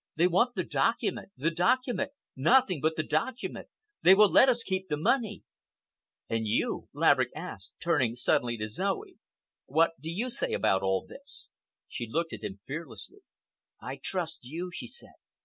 [0.15, 3.67] They want the document—the document—nothing but the document!
[4.01, 5.43] They will let us keep the money."
[6.27, 9.19] "And you?" Laverick asked, turning suddenly to Zoe.
[9.67, 11.49] "What do you say about all this?"
[11.87, 13.19] She looked at him fearlessly.
[13.79, 15.13] "I trust you," she said.